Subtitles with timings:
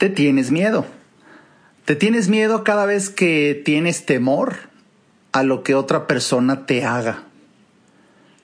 [0.00, 0.86] te tienes miedo.
[1.84, 4.56] Te tienes miedo cada vez que tienes temor
[5.30, 7.24] a lo que otra persona te haga.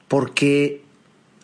[0.06, 0.82] Porque,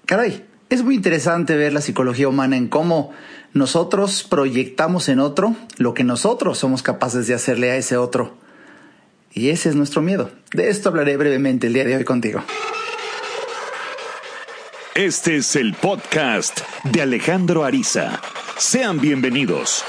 [0.04, 3.12] caray, es muy interesante ver la psicología humana en cómo
[3.54, 8.36] nosotros proyectamos en otro lo que nosotros somos capaces de hacerle a ese otro.
[9.32, 10.30] Y ese es nuestro miedo.
[10.52, 12.42] De esto hablaré brevemente el día de hoy contigo.
[14.94, 18.20] Este es el podcast de Alejandro Ariza.
[18.58, 19.82] Sean bienvenidos.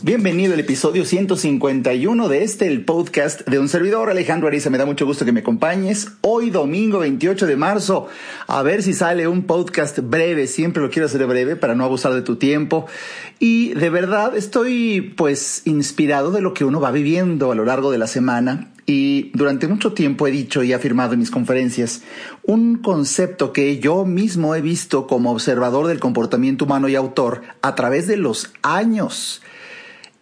[0.00, 4.70] Bienvenido al episodio 151 de este, el podcast de un servidor, Alejandro Ariza.
[4.70, 6.08] Me da mucho gusto que me acompañes.
[6.22, 8.08] Hoy, domingo 28 de marzo,
[8.46, 10.46] a ver si sale un podcast breve.
[10.46, 12.86] Siempre lo quiero hacer breve para no abusar de tu tiempo.
[13.38, 17.90] Y de verdad estoy, pues, inspirado de lo que uno va viviendo a lo largo
[17.90, 18.70] de la semana.
[18.90, 22.00] Y durante mucho tiempo he dicho y afirmado en mis conferencias
[22.42, 27.74] un concepto que yo mismo he visto como observador del comportamiento humano y autor a
[27.74, 29.42] través de los años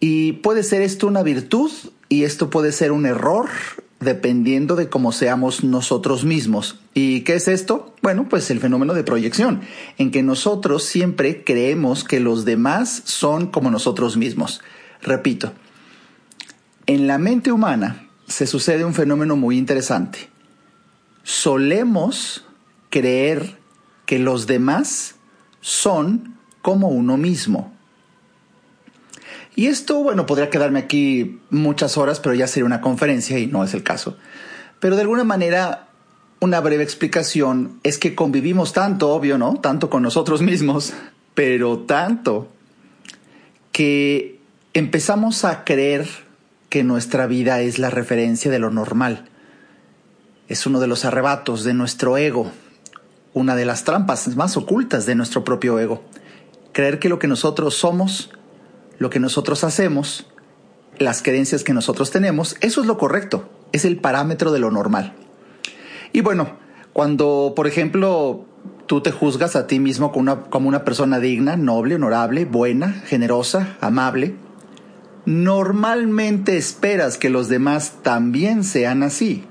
[0.01, 1.71] y puede ser esto una virtud
[2.09, 3.47] y esto puede ser un error
[4.01, 6.77] dependiendo de cómo seamos nosotros mismos.
[6.93, 7.95] ¿Y qué es esto?
[8.01, 9.61] Bueno, pues el fenómeno de proyección,
[9.97, 14.61] en que nosotros siempre creemos que los demás son como nosotros mismos.
[15.01, 15.53] Repito,
[16.85, 20.29] en la mente humana se sucede un fenómeno muy interesante.
[21.23, 22.45] Solemos
[22.89, 23.57] creer
[24.05, 25.15] que los demás
[25.61, 27.73] son como uno mismo.
[29.55, 33.63] Y esto, bueno, podría quedarme aquí muchas horas, pero ya sería una conferencia y no
[33.63, 34.17] es el caso.
[34.79, 35.87] Pero de alguna manera,
[36.39, 39.55] una breve explicación es que convivimos tanto, obvio, ¿no?
[39.55, 40.93] Tanto con nosotros mismos,
[41.33, 42.49] pero tanto
[43.71, 44.39] que
[44.73, 46.26] empezamos a creer
[46.69, 49.29] que nuestra vida es la referencia de lo normal.
[50.47, 52.51] Es uno de los arrebatos de nuestro ego,
[53.33, 56.03] una de las trampas más ocultas de nuestro propio ego.
[56.71, 58.29] Creer que lo que nosotros somos
[58.99, 60.25] lo que nosotros hacemos,
[60.97, 65.13] las creencias que nosotros tenemos, eso es lo correcto, es el parámetro de lo normal.
[66.13, 66.57] Y bueno,
[66.93, 68.45] cuando, por ejemplo,
[68.87, 72.93] tú te juzgas a ti mismo como una, como una persona digna, noble, honorable, buena,
[73.05, 74.35] generosa, amable,
[75.27, 79.43] normalmente esperas que los demás también sean así.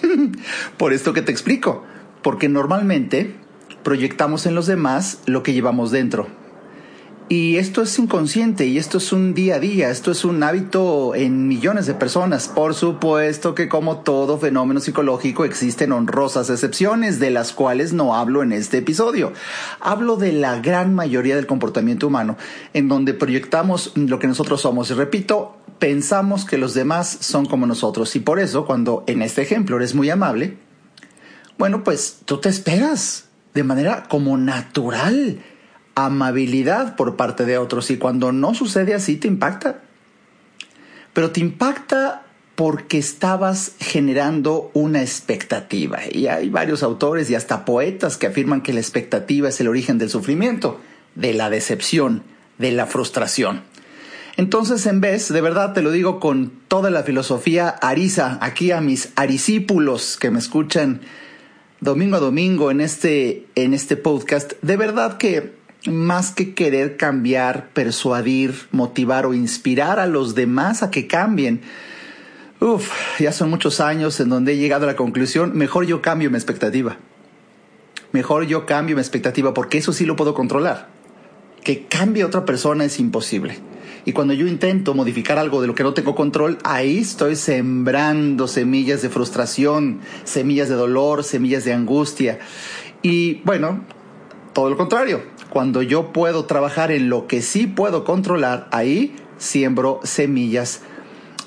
[0.76, 1.84] por esto que te explico,
[2.22, 3.34] porque normalmente
[3.82, 6.28] proyectamos en los demás lo que llevamos dentro.
[7.30, 11.14] Y esto es inconsciente y esto es un día a día, esto es un hábito
[11.14, 12.48] en millones de personas.
[12.48, 18.42] Por supuesto que como todo fenómeno psicológico existen honrosas excepciones de las cuales no hablo
[18.42, 19.34] en este episodio.
[19.78, 22.38] Hablo de la gran mayoría del comportamiento humano,
[22.72, 24.90] en donde proyectamos lo que nosotros somos.
[24.90, 29.42] Y repito, pensamos que los demás son como nosotros y por eso cuando en este
[29.42, 30.56] ejemplo eres muy amable,
[31.58, 35.40] bueno, pues tú te esperas de manera como natural
[36.06, 39.82] amabilidad por parte de otros y cuando no sucede así te impacta.
[41.12, 42.22] Pero te impacta
[42.54, 46.00] porque estabas generando una expectativa.
[46.10, 49.98] Y hay varios autores y hasta poetas que afirman que la expectativa es el origen
[49.98, 50.80] del sufrimiento,
[51.14, 52.22] de la decepción,
[52.58, 53.62] de la frustración.
[54.36, 58.80] Entonces, en vez, de verdad te lo digo con toda la filosofía ariza, aquí a
[58.80, 61.00] mis arisípulos que me escuchan
[61.80, 67.70] domingo a domingo en este, en este podcast, de verdad que más que querer cambiar,
[67.70, 71.60] persuadir, motivar o inspirar a los demás a que cambien.
[72.60, 72.90] Uf,
[73.20, 76.36] ya son muchos años en donde he llegado a la conclusión, mejor yo cambio mi
[76.36, 76.96] expectativa.
[78.10, 80.88] Mejor yo cambio mi expectativa porque eso sí lo puedo controlar.
[81.62, 83.58] Que cambie otra persona es imposible.
[84.04, 88.48] Y cuando yo intento modificar algo de lo que no tengo control, ahí estoy sembrando
[88.48, 92.38] semillas de frustración, semillas de dolor, semillas de angustia.
[93.02, 93.84] Y bueno,
[94.54, 100.00] todo lo contrario, cuando yo puedo trabajar en lo que sí puedo controlar, ahí siembro
[100.02, 100.82] semillas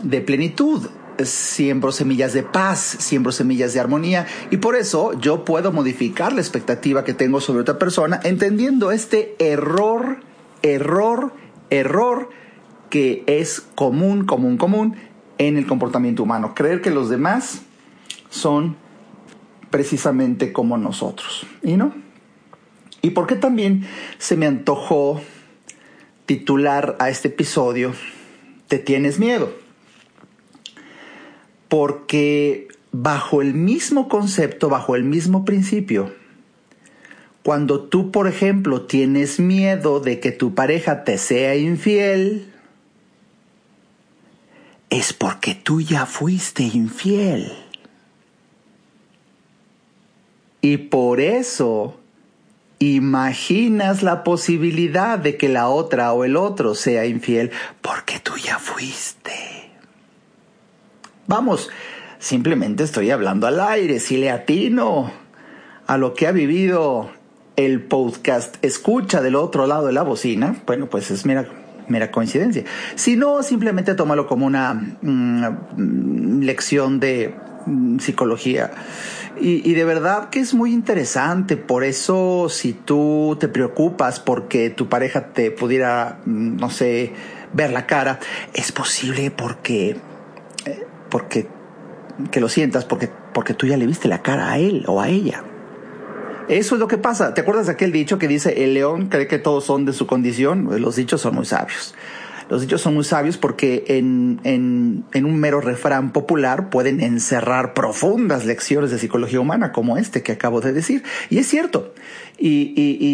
[0.01, 0.87] de plenitud,
[1.23, 6.41] siembro semillas de paz, siembro semillas de armonía y por eso yo puedo modificar la
[6.41, 10.21] expectativa que tengo sobre otra persona entendiendo este error,
[10.61, 11.33] error,
[11.69, 12.29] error
[12.89, 14.95] que es común, común, común
[15.37, 16.53] en el comportamiento humano.
[16.55, 17.61] Creer que los demás
[18.29, 18.75] son
[19.69, 21.45] precisamente como nosotros.
[21.63, 21.93] ¿Y no?
[23.01, 23.87] ¿Y por qué también
[24.17, 25.21] se me antojó
[26.25, 27.93] titular a este episodio
[28.67, 29.53] Te tienes miedo?
[31.67, 36.13] Porque bajo el mismo concepto, bajo el mismo principio,
[37.43, 42.51] cuando tú, por ejemplo, tienes miedo de que tu pareja te sea infiel,
[44.91, 47.51] es porque tú ya fuiste infiel.
[50.61, 52.00] Y por eso
[52.81, 57.51] imaginas la posibilidad de que la otra o el otro sea infiel
[57.81, 59.69] porque tú ya fuiste.
[61.27, 61.69] Vamos,
[62.17, 65.11] simplemente estoy hablando al aire, si le atino
[65.85, 67.11] a lo que ha vivido
[67.55, 72.63] el podcast escucha del otro lado de la bocina, bueno, pues es mera, coincidencia.
[72.95, 77.35] Si no, simplemente tómalo como una mm, lección de
[77.67, 78.71] mm, psicología
[79.39, 81.57] y, de verdad que es muy interesante.
[81.57, 87.13] Por eso, si tú te preocupas porque tu pareja te pudiera, mm, no sé,
[87.53, 88.19] ver la cara,
[88.53, 89.97] es posible porque,
[90.65, 91.47] eh, porque,
[92.31, 95.09] que lo sientas, porque, porque tú ya le viste la cara a él o a
[95.09, 95.43] ella.
[96.47, 97.33] Eso es lo que pasa.
[97.33, 100.07] ¿Te acuerdas de aquel dicho que dice el león cree que todos son de su
[100.07, 100.67] condición?
[100.81, 101.95] Los dichos son muy sabios.
[102.51, 108.91] Los dichos son muy sabios porque en, un mero refrán popular pueden encerrar profundas lecciones
[108.91, 111.01] de psicología humana como este que acabo de decir.
[111.29, 111.93] Y es cierto.
[112.37, 112.73] Y,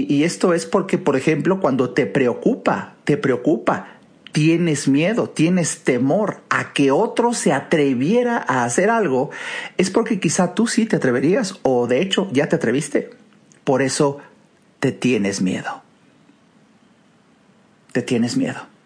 [0.09, 3.99] y esto es porque, por ejemplo, cuando te preocupa, te preocupa,
[4.31, 9.29] tienes miedo, tienes temor a que otro se atreviera a hacer algo,
[9.77, 13.11] es porque quizá tú sí te atreverías o de hecho ya te atreviste.
[13.63, 14.17] Por eso
[14.79, 15.83] te tienes miedo.
[17.91, 18.76] Te tienes miedo.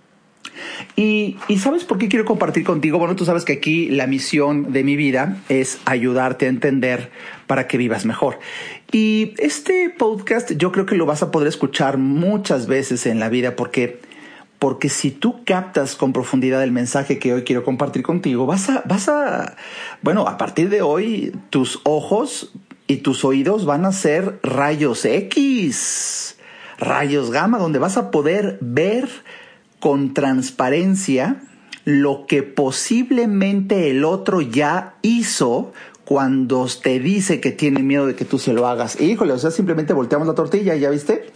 [0.95, 2.97] Y, ¿sabes por qué quiero compartir contigo?
[2.99, 7.11] Bueno, tú sabes que aquí la misión de mi vida es ayudarte a entender
[7.47, 8.39] para que vivas mejor.
[8.91, 13.29] Y este podcast yo creo que lo vas a poder escuchar muchas veces en la
[13.29, 13.99] vida porque
[14.59, 18.83] porque si tú captas con profundidad el mensaje que hoy quiero compartir contigo, vas a,
[18.85, 19.55] vas a,
[20.03, 22.51] bueno, a partir de hoy tus ojos
[22.85, 26.37] y tus oídos van a ser rayos X,
[26.77, 29.09] rayos gamma, donde vas a poder ver
[29.81, 31.41] con transparencia
[31.83, 35.73] lo que posiblemente el otro ya hizo
[36.05, 39.01] cuando te dice que tiene miedo de que tú se lo hagas.
[39.01, 41.31] Híjole, o sea, simplemente volteamos la tortilla, ¿ya viste?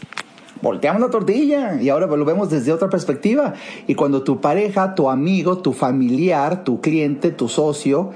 [0.62, 3.56] Volteamos la tortilla y ahora lo vemos desde otra perspectiva.
[3.88, 8.12] Y cuando tu pareja, tu amigo, tu familiar, tu cliente, tu socio,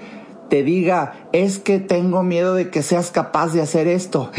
[0.50, 4.32] te diga, es que tengo miedo de que seas capaz de hacer esto.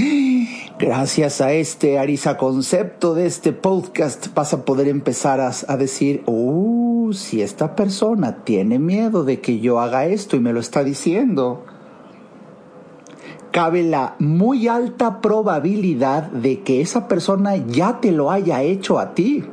[0.81, 7.12] Gracias a este Arisa concepto de este podcast vas a poder empezar a, decir, uh,
[7.12, 11.67] si esta persona tiene miedo de que yo haga esto y me lo está diciendo,
[13.50, 19.12] cabe la muy alta probabilidad de que esa persona ya te lo haya hecho a
[19.12, 19.44] ti.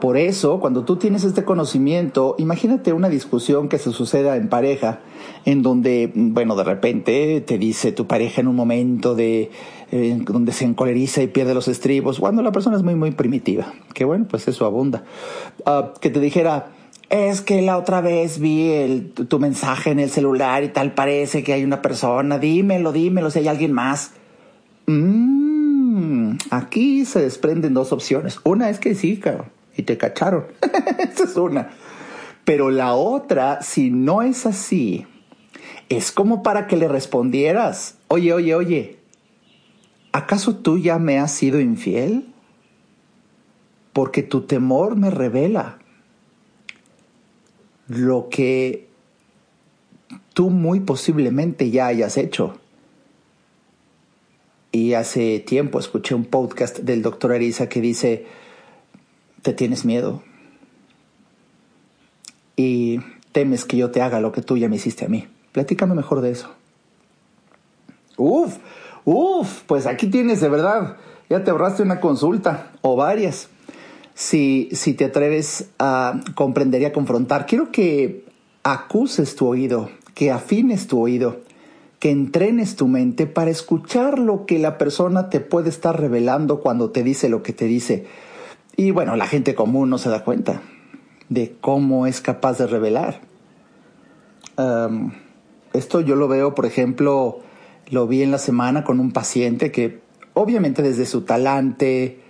[0.00, 5.00] Por eso, cuando tú tienes este conocimiento, imagínate una discusión que se suceda en pareja,
[5.44, 9.50] en donde, bueno, de repente te dice tu pareja en un momento de
[9.92, 13.74] eh, donde se encoleriza y pierde los estribos, cuando la persona es muy, muy primitiva,
[13.92, 15.04] que bueno, pues eso abunda.
[15.66, 16.68] Ah, que te dijera,
[17.10, 21.52] es que la otra vez vi tu mensaje en el celular y tal parece que
[21.52, 24.12] hay una persona, dímelo, dímelo si hay alguien más.
[24.86, 28.40] Mm, aquí se desprenden dos opciones.
[28.44, 30.46] Una es que sí, cabrón y te cacharon.
[30.98, 31.70] Esa es una.
[32.44, 35.06] Pero la otra, si no es así,
[35.88, 38.98] es como para que le respondieras, oye, oye, oye,
[40.12, 42.26] ¿acaso tú ya me has sido infiel?
[43.92, 45.78] Porque tu temor me revela
[47.88, 48.88] lo que
[50.32, 52.60] tú muy posiblemente ya hayas hecho.
[54.72, 58.26] Y hace tiempo escuché un podcast del doctor Arisa que dice,
[59.42, 60.22] te tienes miedo
[62.56, 63.00] y
[63.32, 65.26] temes que yo te haga lo que tú ya me hiciste a mí.
[65.52, 66.50] Platícame mejor de eso.
[68.16, 68.56] Uf,
[69.04, 70.96] uf, pues aquí tienes de verdad,
[71.30, 73.48] ya te ahorraste una consulta o varias.
[74.14, 78.26] Si, si te atreves a comprender y a confrontar, quiero que
[78.62, 81.40] acuses tu oído, que afines tu oído,
[81.98, 86.90] que entrenes tu mente para escuchar lo que la persona te puede estar revelando cuando
[86.90, 88.06] te dice lo que te dice
[88.76, 90.62] y bueno, la gente común no se da cuenta
[91.28, 93.20] de cómo es capaz de revelar.
[95.72, 97.40] esto yo lo veo, por ejemplo,
[97.88, 100.00] lo vi en la semana con un paciente que
[100.34, 102.20] obviamente desde su talante,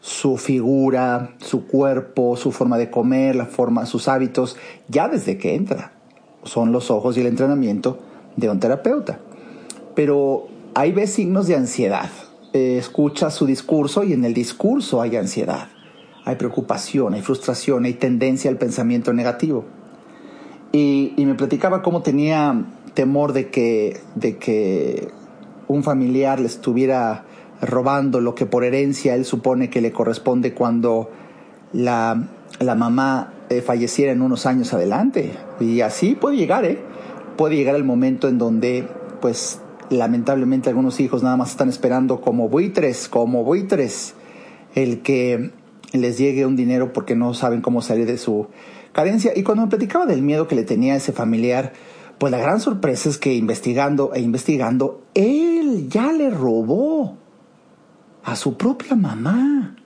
[0.00, 4.56] su figura, su cuerpo, su forma de comer, la forma, sus hábitos,
[4.88, 5.92] ya desde que entra,
[6.44, 7.98] son los ojos y el entrenamiento
[8.36, 9.20] de un terapeuta.
[9.94, 12.10] Pero ahí ve signos de ansiedad.
[12.52, 15.68] Eh, escucha su discurso y en el discurso hay ansiedad
[16.30, 19.64] hay preocupación, hay frustración, hay tendencia al pensamiento negativo.
[20.72, 25.08] Y, me platicaba cómo tenía temor de que, de que
[25.68, 27.24] un familiar le estuviera
[27.60, 31.10] robando lo que por herencia él supone que le corresponde cuando
[31.72, 35.32] la, la mamá eh, falleciera en unos años adelante.
[35.58, 36.78] Y así puede llegar, ¿eh?
[37.36, 38.86] Puede llegar el momento en donde,
[39.20, 39.60] pues,
[39.90, 44.14] lamentablemente algunos hijos nada más están esperando como buitres, como buitres,
[44.74, 45.50] el que
[45.92, 48.48] les llegue un dinero porque no saben cómo salir de su
[48.92, 49.32] carencia.
[49.34, 51.72] Y cuando me platicaba del miedo que le tenía ese familiar,
[52.18, 57.16] pues la gran sorpresa es que investigando e investigando, él ya le robó
[58.22, 59.76] a su propia mamá.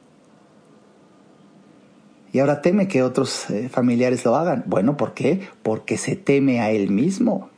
[2.33, 4.65] Y ahora teme que otros eh, familiares lo hagan.
[4.67, 5.41] Bueno, ¿por qué?
[5.63, 7.51] Porque se teme a él mismo.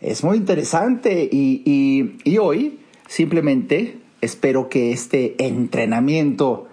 [0.00, 6.68] Es muy interesante y, y hoy simplemente espero que este entrenamiento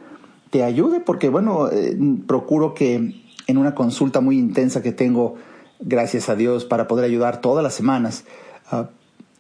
[0.52, 5.36] te ayude porque, bueno, eh, procuro que en una consulta muy intensa que tengo,
[5.80, 8.24] gracias a Dios, para poder ayudar todas las semanas,
[8.72, 8.90] ah,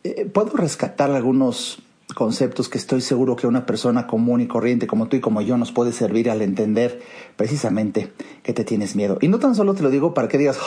[0.04, 1.82] eh, puedo rescatar algunos
[2.16, 5.58] conceptos que estoy seguro que una persona común y corriente como tú y como yo
[5.58, 7.02] nos puede servir al entender
[7.36, 8.12] precisamente
[8.42, 9.20] que te tienes miedo.
[9.22, 10.60] Y no tan solo te lo digo para que digas,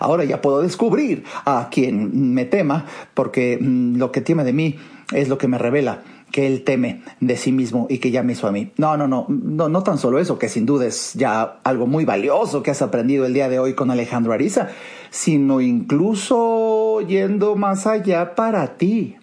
[0.00, 4.76] ahora ya puedo descubrir a quien me tema, porque mm, lo que teme de mí
[5.12, 8.32] es lo que me revela que él teme de sí mismo y que ya me
[8.32, 8.72] hizo a mí.
[8.76, 12.04] No, no, no, no, no tan solo eso, que sin duda es ya algo muy
[12.04, 14.68] valioso que has aprendido el día de hoy con Alejandro Ariza,
[15.10, 19.16] sino incluso yendo más allá para ti.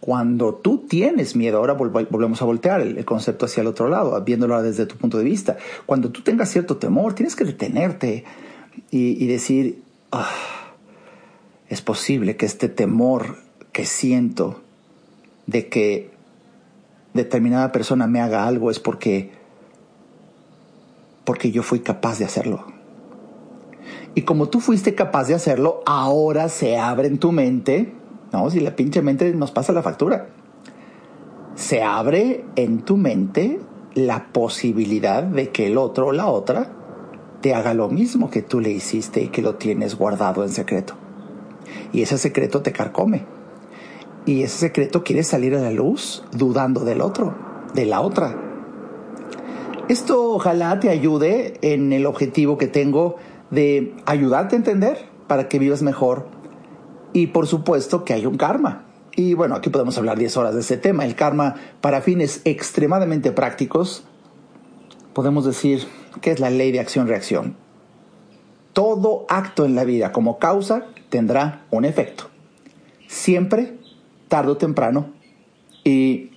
[0.00, 4.62] Cuando tú tienes miedo, ahora volvemos a voltear el, concepto hacia el otro lado, viéndolo
[4.62, 5.56] desde tu punto de vista.
[5.86, 8.24] Cuando tú tengas cierto temor, tienes que detenerte
[8.90, 10.30] y, decir, ah,
[11.68, 13.38] es posible que este temor
[13.72, 14.62] que siento
[15.48, 16.10] de que
[17.14, 19.32] determinada persona me haga algo es porque
[21.24, 22.64] porque yo fui capaz de hacerlo.
[24.14, 27.92] Y como tú fuiste capaz de hacerlo, ahora se abre en tu mente,
[28.32, 30.28] no, si la pinche mente nos pasa la factura.
[31.54, 33.60] Se abre en tu mente
[33.94, 36.70] la posibilidad de que el otro o la otra
[37.42, 40.94] te haga lo mismo que tú le hiciste y que lo tienes guardado en secreto.
[41.92, 43.37] Y ese secreto te carcome
[44.26, 47.34] y ese secreto quiere salir a la luz dudando del otro,
[47.74, 48.36] de la otra.
[49.88, 53.16] Esto ojalá te ayude en el objetivo que tengo
[53.50, 56.26] de ayudarte a entender para que vivas mejor
[57.12, 58.84] y por supuesto que hay un karma.
[59.16, 61.04] Y bueno, aquí podemos hablar 10 horas de ese tema.
[61.04, 64.04] El karma para fines extremadamente prácticos,
[65.12, 65.86] podemos decir
[66.20, 67.56] que es la ley de acción-reacción.
[68.72, 72.24] Todo acto en la vida como causa tendrá un efecto.
[73.08, 73.77] Siempre
[74.28, 75.12] tarde o temprano.
[75.84, 76.30] Y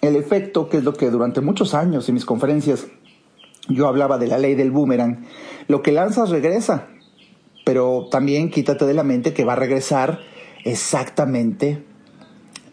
[0.00, 2.86] el efecto, que es lo que durante muchos años en mis conferencias
[3.68, 5.24] yo hablaba de la ley del boomerang,
[5.68, 6.88] lo que lanzas regresa,
[7.64, 10.20] pero también quítate de la mente que va a regresar
[10.64, 11.82] exactamente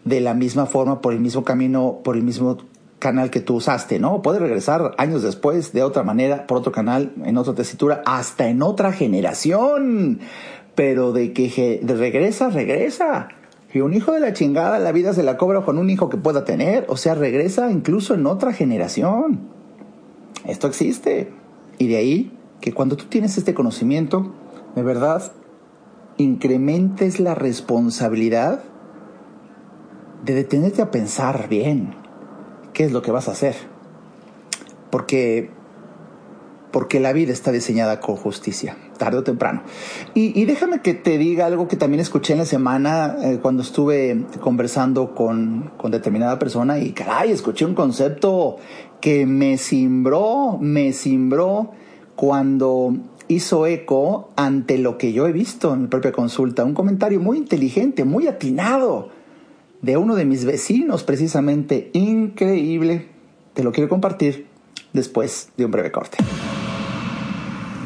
[0.03, 2.57] de la misma forma, por el mismo camino, por el mismo
[2.99, 4.21] canal que tú usaste, ¿no?
[4.21, 8.61] Puede regresar años después, de otra manera, por otro canal, en otra tesitura, hasta en
[8.61, 10.19] otra generación.
[10.75, 13.29] Pero de que regresa, regresa.
[13.73, 16.17] Y un hijo de la chingada, la vida se la cobra con un hijo que
[16.17, 16.85] pueda tener.
[16.89, 19.39] O sea, regresa incluso en otra generación.
[20.45, 21.31] Esto existe.
[21.77, 24.33] Y de ahí que cuando tú tienes este conocimiento,
[24.75, 25.31] de verdad,
[26.17, 28.61] incrementes la responsabilidad
[30.23, 31.95] de detenerte a pensar bien
[32.73, 33.55] qué es lo que vas a hacer.
[34.91, 35.49] Porque,
[36.71, 39.63] porque la vida está diseñada con justicia tarde o temprano.
[40.13, 44.25] Y, déjame que te diga algo que también escuché en la semana eh, cuando estuve
[44.41, 48.57] conversando con, con determinada persona y caray, escuché un concepto
[48.99, 51.71] que me cimbró, me cimbró
[52.15, 52.95] cuando
[53.27, 56.63] hizo eco ante lo que yo he visto en mi propia consulta.
[56.63, 59.09] Un comentario muy inteligente, muy atinado
[59.81, 63.07] de uno de mis vecinos, precisamente increíble.
[63.55, 64.45] Te lo quiero compartir
[64.93, 66.19] después de un breve corte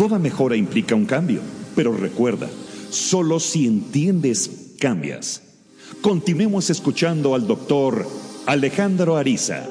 [0.00, 1.42] Toda mejora implica un cambio,
[1.76, 2.48] pero recuerda,
[2.88, 5.42] solo si entiendes, cambias.
[6.00, 8.06] Continuemos escuchando al doctor
[8.46, 9.68] Alejandro Ariza.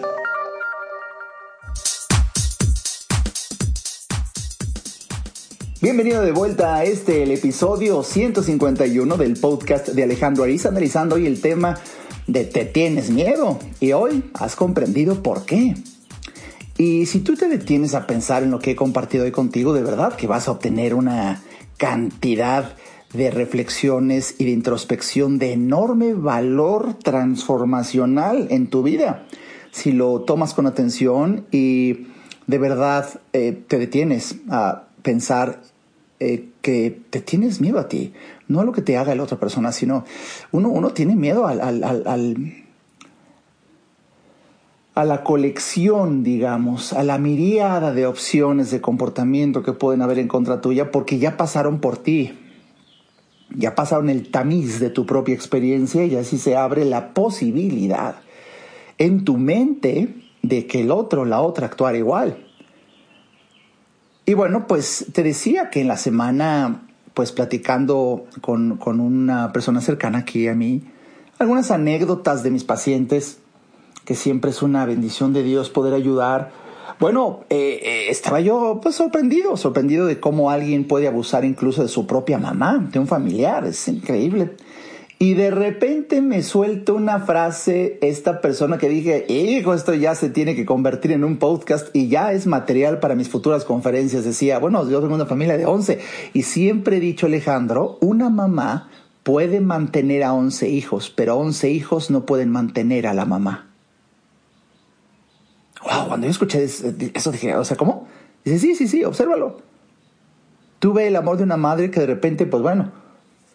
[5.81, 11.25] Bienvenido de vuelta a este, el episodio 151 del podcast de Alejandro Ariza, analizando hoy
[11.25, 11.79] el tema
[12.27, 13.57] de ¿te tienes miedo?
[13.79, 15.73] Y hoy has comprendido por qué.
[16.79, 19.83] Y si tú te detienes a pensar en lo que he compartido hoy contigo, de
[19.83, 21.41] verdad que vas a obtener una
[21.75, 22.73] cantidad
[23.11, 29.25] de reflexiones y de introspección de enorme valor transformacional en tu vida.
[29.71, 32.07] Si lo tomas con atención y
[32.47, 35.61] de verdad eh, te detienes a pensar
[36.21, 38.13] eh, que te tienes miedo a ti,
[38.47, 40.05] no a lo que te haga la otra persona, sino
[40.53, 42.63] uno, uno tiene miedo al,
[44.99, 50.27] a la colección, digamos, a la miríada de opciones de comportamiento que pueden haber en
[50.27, 52.37] contra tuya porque ya pasaron por ti,
[53.55, 58.15] ya pasaron el tamiz de tu propia experiencia y así se abre la posibilidad
[58.97, 62.45] en tu mente de que el otro, la otra, actuara igual.
[64.25, 69.79] Y bueno, pues te decía que en la semana, pues platicando con, con una persona
[69.79, 70.83] cercana aquí a mí,
[71.37, 73.39] algunas anécdotas de mis pacientes,
[74.09, 76.49] que siempre es una bendición de Dios poder ayudar.
[76.99, 81.89] Bueno, eh, eh, estaba yo pues sorprendido, sorprendido de cómo alguien puede abusar incluso de
[81.89, 84.55] su propia mamá, de un familiar, es increíble.
[85.19, 90.31] Y de repente me suelta una frase esta persona que dije, hijo, esto ya se
[90.31, 94.23] tiene que convertir en un podcast y ya es material para mis futuras conferencias.
[94.23, 95.99] Decía, bueno, yo tengo una familia de 11
[96.33, 98.89] y siempre he dicho, Alejandro, una mamá
[99.21, 103.68] puede mantener a 11 hijos, pero 11 hijos no pueden mantener a la mamá.
[105.83, 108.07] Wow, cuando yo escuché eso dije, o sea, ¿cómo?
[108.43, 109.61] Dice, sí, sí, sí, obsérvalo.
[110.79, 112.91] Tuve el amor de una madre que de repente, pues bueno,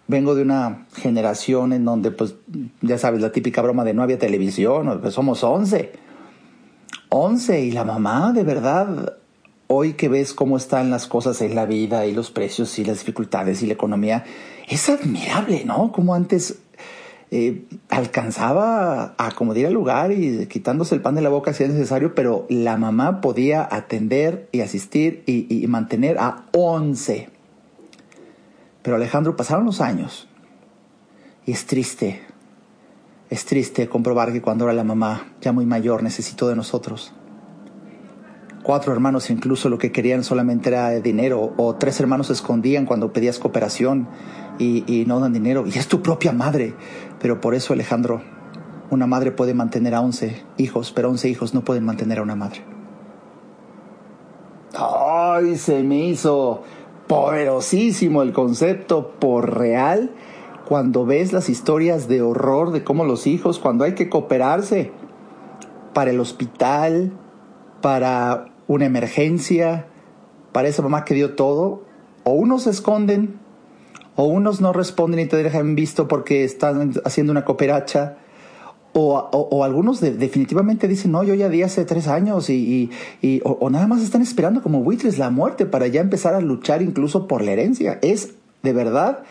[0.07, 2.35] vengo de una generación en donde, pues,
[2.83, 5.93] ya sabes, la típica broma de no había televisión, pues somos 11.
[7.09, 9.15] 11 y la mamá, de verdad,
[9.69, 12.99] hoy que ves cómo están las cosas en la vida y los precios y las
[12.99, 14.25] dificultades y la economía,
[14.69, 15.93] es admirable, ¿no?
[15.93, 16.59] Como antes
[17.31, 21.73] eh, alcanzaba a acomodar el lugar y quitándose el pan de la boca si era
[21.73, 27.29] necesario, pero la mamá podía atender y asistir y, mantener a 11.
[28.83, 30.29] Pero Alejandro, pasaron los años
[31.47, 32.23] y es triste,
[33.31, 37.15] es triste comprobar que cuando era la mamá, ya muy mayor, necesitó de nosotros.
[38.63, 43.13] Cuatro hermanos incluso lo que querían solamente era dinero, o tres hermanos se escondían cuando
[43.13, 44.09] pedías cooperación
[44.59, 46.75] y no dan dinero, y es tu propia madre.
[47.25, 48.21] Pero por eso, Alejandro,
[48.91, 52.35] una madre puede mantener a once hijos, pero once hijos no pueden mantener a una
[52.35, 52.63] madre.
[54.75, 55.57] ¡Ay!
[55.57, 56.65] Se me hizo
[57.07, 60.11] poderosísimo el concepto por real
[60.69, 64.93] cuando ves las historias de horror de cómo los hijos, cuando hay que cooperarse
[65.95, 67.15] para el hospital,
[67.81, 69.87] para una emergencia,
[70.53, 71.85] para esa mamá que dio todo,
[72.25, 73.41] o unos se esconden,
[74.17, 78.17] o unos no responden y te dejan visto porque están haciendo una cooperacha,
[78.97, 82.91] o, algunos definitivamente dicen, no, yo ya di hace tres años y,
[83.43, 87.27] o, nada más están esperando como buitres la muerte para ya empezar a luchar incluso
[87.27, 87.99] por la herencia.
[88.03, 89.25] Es de verdad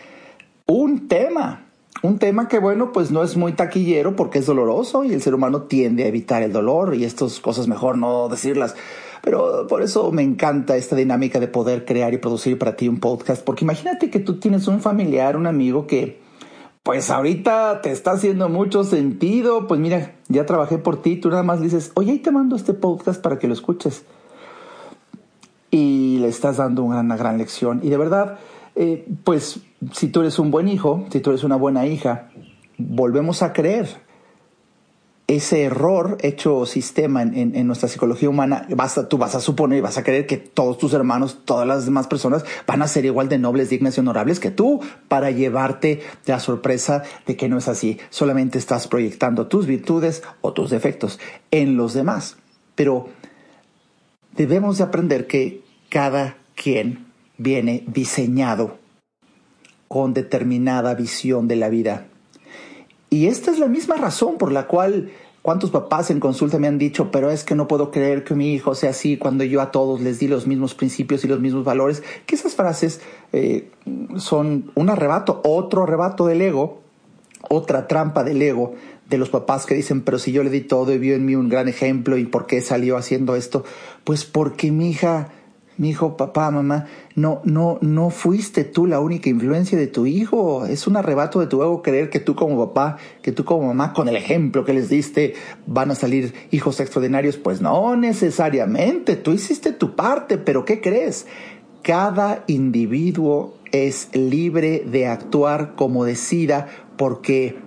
[0.65, 1.65] un tema,
[2.02, 5.34] un tema que bueno, pues no es muy taquillero porque es doloroso y el ser
[5.34, 8.76] humano tiende a evitar el dolor y estas cosas mejor no decirlas.
[9.24, 13.00] Pero por eso me encanta esta dinámica de poder crear y producir para ti un
[13.00, 16.22] podcast, porque imagínate que tú tienes un familiar, un amigo que
[16.84, 21.42] pues ahorita te está haciendo mucho sentido, pues mira, ya trabajé por ti, tú nada
[21.42, 24.04] más dices, oye, ahí te mando este podcast para que lo escuches.
[25.72, 27.80] Y le estás dando una, gran lección.
[27.82, 28.40] Y de verdad,
[28.76, 29.62] eh, pues
[29.94, 32.30] si tú eres un buen hijo, si tú eres una buena hija,
[32.78, 33.88] volvemos a creer
[35.28, 38.68] ese error hecho sistema en, nuestra psicología humana,
[39.10, 42.08] tú vas a suponer y vas a creer que todos tus hermanos, todas las demás
[42.08, 46.40] personas van a ser igual de nobles, dignas y honorables que tú para llevarte la
[46.40, 48.00] sorpresa de que no es así.
[48.10, 51.20] Solamente estás proyectando tus virtudes o tus defectos
[51.52, 52.36] en los demás.
[52.76, 53.08] Pero
[54.36, 57.06] debemos de aprender que cada quien
[57.38, 58.78] viene diseñado
[59.88, 62.08] con determinada visión de la vida
[63.13, 65.12] y esta es la misma razón por la cual
[65.43, 68.56] cuántos papás en consulta me han dicho, pero es que no puedo creer que mi
[68.56, 71.63] hijo sea así cuando yo a todos les di los mismos principios y los mismos
[71.63, 73.69] valores, que esas frases eh,
[74.15, 76.82] son un arrebato, otro arrebato del ego,
[77.49, 78.73] otra trampa del ego
[79.08, 81.36] de los papás que dicen, pero si yo le di todo y vio en mí
[81.36, 83.63] un gran ejemplo y por qué salió haciendo esto,
[84.06, 85.30] pues porque mi hija
[85.78, 90.66] mi hijo, papá, mamá, no, no, no fuiste tú la única influencia de tu hijo.
[90.66, 93.94] Es un arrebato de tu ego creer que tú como papá, que tú como mamá,
[93.94, 95.34] con el ejemplo que les diste,
[95.66, 97.38] van a salir hijos extraordinarios.
[97.38, 99.16] Pues no necesariamente.
[99.16, 101.26] Tú hiciste tu parte, pero ¿qué crees?
[101.84, 107.58] cada individuo es libre de actuar como decida porque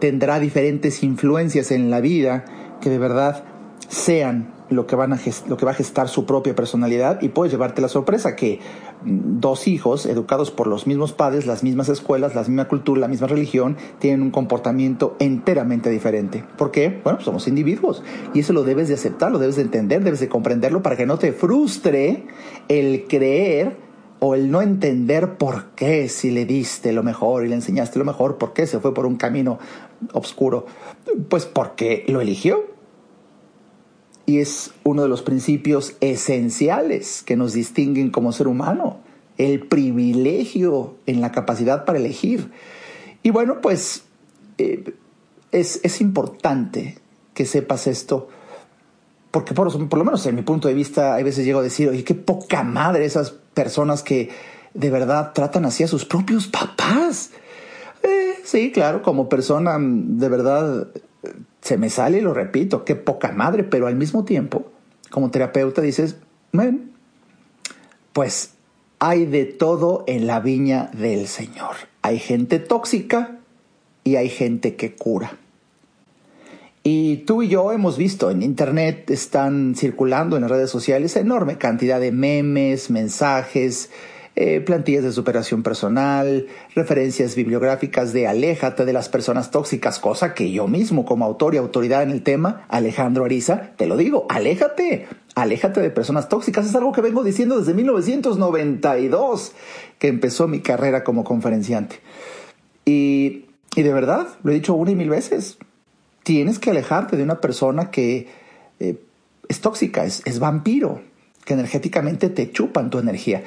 [0.00, 2.44] tendrá diferentes influencias en la vida
[2.80, 3.44] que de verdad
[3.88, 7.52] sean lo que, van a lo que va a gestar su propia personalidad y puedes
[7.52, 8.60] llevarte la sorpresa que
[9.04, 13.08] mm, dos hijos educados por los mismos padres, las mismas escuelas, la misma cultura, la
[13.08, 16.44] misma religión, tienen un comportamiento enteramente diferente.
[16.56, 17.00] ¿Por qué?
[17.04, 18.02] Bueno, somos individuos
[18.34, 21.06] y eso lo debes de aceptar, lo debes de entender, debes de comprenderlo para que
[21.06, 22.26] no te frustre
[22.68, 23.86] el creer
[24.18, 28.04] o el no entender por qué si le diste lo mejor y le enseñaste lo
[28.04, 29.58] mejor, por qué se fue por un camino
[30.12, 30.66] oscuro.
[31.28, 32.75] Pues porque lo eligió.
[34.26, 38.98] Y es uno de los principios esenciales que nos distinguen como ser humano,
[39.38, 42.50] el privilegio en la capacidad para elegir.
[43.22, 44.02] Y bueno, pues
[44.58, 44.94] eh,
[45.52, 46.98] es, es importante
[47.34, 48.28] que sepas esto
[49.36, 52.04] porque por, lo menos en mi punto de vista, hay veces llego a decir, oye,
[52.04, 54.30] qué poca madre esas personas que
[54.72, 57.32] de verdad tratan así a sus propios papás.
[58.02, 60.88] Eh, sí, claro, como persona de verdad
[61.66, 64.70] se me sale y lo repito, qué poca madre, pero al mismo tiempo,
[65.10, 66.16] como terapeuta dices,
[66.52, 66.78] bueno,
[68.12, 68.54] pues
[69.00, 71.74] hay de todo en la viña del Señor.
[72.02, 73.38] Hay gente tóxica
[74.04, 75.38] y hay gente que cura.
[76.84, 81.58] Y tú y yo hemos visto en Internet, están circulando en las redes sociales enorme
[81.58, 83.90] cantidad de memes, mensajes,
[84.38, 90.52] eh, plantillas de superación personal, referencias bibliográficas de aléjate de las personas tóxicas, cosa que
[90.52, 95.08] yo mismo como autor y autoridad en el tema, Alejandro Ariza, te lo digo, aléjate,
[95.34, 96.66] aléjate de personas tóxicas.
[96.66, 99.52] Es algo que vengo diciendo desde 1992,
[99.98, 102.00] que empezó mi carrera como conferenciante.
[102.84, 105.56] Y, y de verdad, lo he dicho una y mil veces
[106.24, 108.28] tienes que alejarte de una persona que
[108.80, 109.00] eh,
[109.48, 111.00] es tóxica, es, es vampiro,
[111.46, 113.44] que energéticamente te chupan tu energía.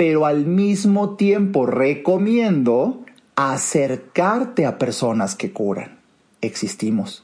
[0.00, 3.04] Pero al mismo tiempo recomiendo
[3.36, 5.98] acercarte a personas que curan.
[6.40, 7.22] Existimos,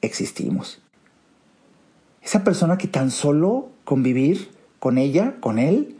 [0.00, 0.80] existimos.
[2.22, 5.96] Esa persona que tan solo convivir con ella, con él,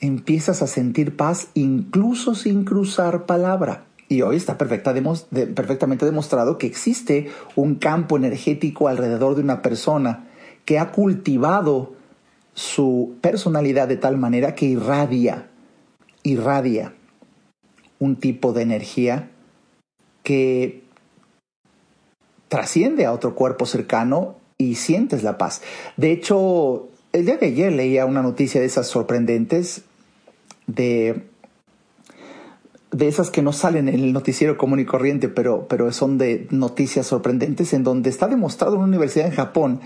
[0.00, 3.84] empiezas a sentir paz incluso sin cruzar palabra.
[4.08, 10.26] Y hoy está perfectamente demostrado que existe un campo energético alrededor de una persona
[10.64, 11.99] que ha cultivado
[12.54, 15.48] su personalidad de tal manera que irradia,
[16.22, 16.94] irradia
[17.98, 19.30] un tipo de energía
[20.22, 20.82] que
[22.48, 25.62] trasciende a otro cuerpo cercano y sientes la paz.
[25.96, 29.84] De hecho, el día de ayer leía una noticia de esas sorprendentes
[30.66, 31.30] de
[32.92, 36.48] de esas que no salen en el noticiero común y corriente, pero, pero son de
[36.50, 39.80] noticias sorprendentes, en donde está demostrado en una universidad en Japón,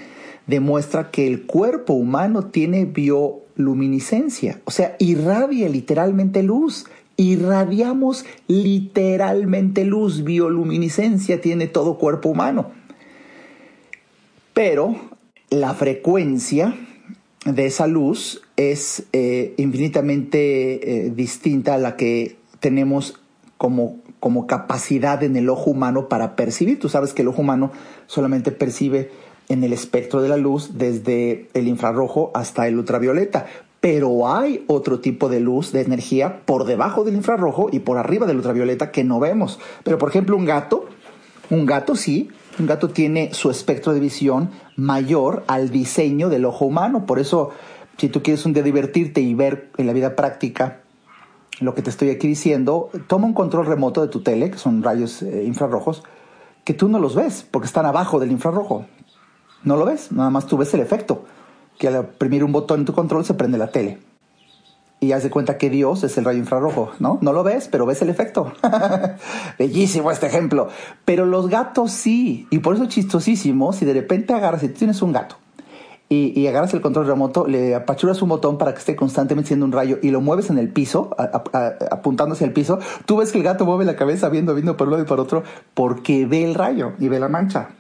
[0.47, 6.87] demuestra que el cuerpo humano tiene bioluminiscencia, o sea, irradia literalmente luz.
[7.17, 12.73] Irradiamos literalmente luz, bioluminiscencia tiene todo cuerpo humano.
[14.53, 14.97] Pero
[15.51, 16.75] la frecuencia
[17.45, 23.21] de esa luz es eh, infinitamente eh, distinta a la que tenemos
[23.59, 26.79] como, como capacidad en el ojo humano para percibir.
[26.79, 27.71] Tú sabes que el ojo humano
[28.07, 29.11] solamente percibe
[29.49, 33.47] en el espectro de la luz desde el infrarrojo hasta el ultravioleta.
[33.81, 38.27] Pero hay otro tipo de luz, de energía, por debajo del infrarrojo y por arriba
[38.27, 39.59] del ultravioleta que no vemos.
[39.83, 40.87] Pero por ejemplo, un gato,
[41.51, 46.65] un gato sí, un gato tiene su espectro de visión mayor al diseño del ojo
[46.65, 47.05] humano.
[47.05, 47.51] Por eso,
[47.99, 50.81] si tú quieres un día divertirte y ver en la vida práctica
[51.61, 54.83] lo que te estoy aquí diciendo, toma un control remoto de tu tele, que son
[54.83, 56.03] rayos eh, infrarrojos,
[56.65, 58.87] que tú no los ves porque están abajo del infrarrojo.
[59.65, 61.25] No lo ves, nada más tú ves el efecto,
[61.79, 63.99] que al oprimir un botón en tu control se prende la tele.
[65.01, 67.19] Y haz de cuenta que Dios es el rayo infrarrojo, ¿no?
[67.21, 68.53] No lo ves, pero ves el efecto.
[69.59, 70.69] Bellísimo este ejemplo.
[71.05, 74.79] Pero los gatos sí, y por eso es chistosísimo si de repente agarras, si tú
[74.79, 75.37] tienes un gato,
[76.09, 79.73] y, agarras el control remoto, le apachuras un botón para que esté constantemente siendo un
[79.73, 83.45] rayo y lo mueves en el piso, apuntando hacia el piso, tú ves que el
[83.45, 86.55] gato mueve la cabeza viendo, viendo por un lado y por otro, porque ve el
[86.55, 87.71] rayo y ve la mancha.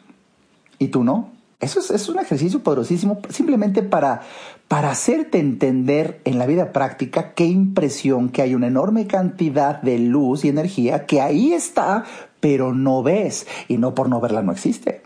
[0.78, 1.33] Y tú no.
[1.60, 4.22] Eso es, es un ejercicio poderosísimo simplemente para,
[4.68, 9.98] para hacerte entender en la vida práctica qué impresión que hay una enorme cantidad de
[9.98, 12.04] luz y energía que ahí está,
[12.40, 13.46] pero no ves.
[13.68, 15.02] Y no por no verla no existe.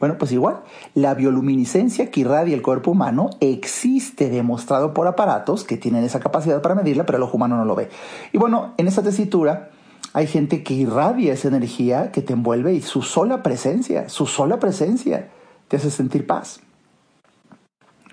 [0.00, 0.60] Bueno, pues igual,
[0.94, 6.60] la bioluminiscencia que irradia el cuerpo humano existe demostrado por aparatos que tienen esa capacidad
[6.60, 7.88] para medirla, pero el ojo humano no lo ve.
[8.32, 9.70] Y bueno, en esta tesitura
[10.14, 14.60] hay gente que irradia esa energía que te envuelve y su sola presencia, su sola
[14.60, 15.28] presencia
[15.66, 16.60] te hace sentir paz.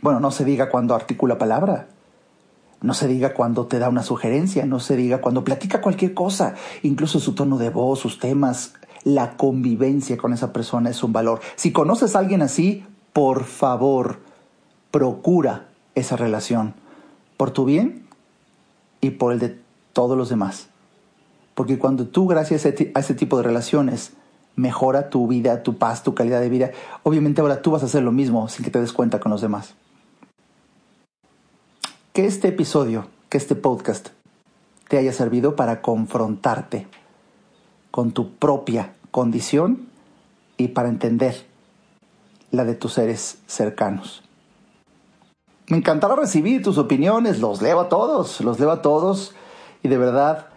[0.02, 1.90] Bueno, no se diga cuando articula palabra.
[2.82, 6.56] No se diga cuando te da una sugerencia, no se diga cuando platica cualquier cosa,
[6.82, 11.40] incluso su tono de voz, sus temas, la convivencia con esa persona es un valor.
[11.56, 12.84] Si conoces a alguien así,
[13.14, 14.22] por favor,
[14.90, 16.74] procura esa relación,
[17.38, 18.08] por tu bien
[19.02, 19.60] y por el de
[19.94, 20.71] todos los demás.
[21.54, 24.14] Porque cuando tú, gracias a ese tipo de relaciones,
[24.56, 26.72] mejora tu vida, tu paz, tu calidad de vida,
[27.04, 29.42] obviamente ahora tú vas a hacer lo mismo sin que te des cuenta con los
[29.42, 29.76] demás.
[32.14, 34.10] Que este episodio, que este podcast,
[34.88, 36.88] te haya servido para confrontarte
[37.92, 39.88] con tu propia condición
[40.58, 41.46] y para entender
[42.52, 44.24] la de tus seres cercanos.
[45.68, 49.34] Me encantará recibir tus opiniones, los leo a todos, los leo a todos
[49.84, 50.48] y de verdad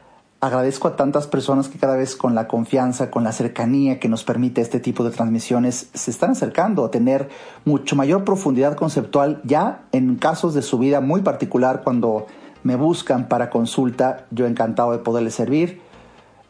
[0.45, 4.25] agradezco a tantas personas que cada vez con la confianza, con la cercanía que nos
[4.25, 7.31] permite este tipo de transmisiones, se están acercando a tener
[7.65, 12.27] mucho mayor profundidad conceptual ya en casos de su vida muy particular cuando
[12.63, 15.81] me buscan para consulta, yo encantado de poderles servir.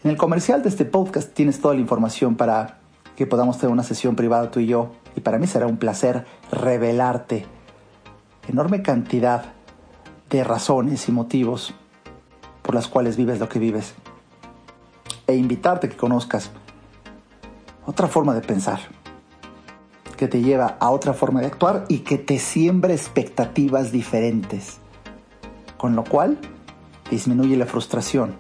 [0.03, 2.79] En el comercial de este podcast tienes toda la información para
[3.15, 6.27] que podamos tener una sesión privada tú y yo y para mí será un placer
[6.51, 7.47] revelarte
[8.49, 9.53] enorme cantidad
[10.31, 11.75] de razones y motivos
[12.65, 13.95] por las cuales vives lo que vives
[15.27, 16.51] e invitarte a que conozcas
[17.87, 18.81] otra forma de pensar
[20.17, 24.79] que te lleva a otra forma de actuar y que te siembra expectativas diferentes,
[25.77, 26.39] con lo cual
[27.11, 28.37] disminuye la frustración